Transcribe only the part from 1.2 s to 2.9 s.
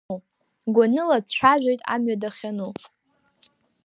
дцәажәоит амҩа дахьану.